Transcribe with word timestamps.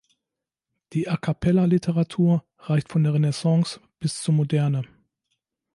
Die 0.93 1.07
A-cappella-Literatur 1.09 2.43
reicht 2.57 2.89
von 2.89 3.03
der 3.03 3.13
Renaissance 3.13 3.79
bis 3.99 4.23
zur 4.23 4.33
Moderne. 4.33 4.81